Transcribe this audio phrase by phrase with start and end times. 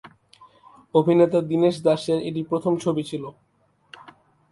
[0.95, 3.23] অভিনেতা দিনেশ দাসের এটি প্রথম ছবি ছিল।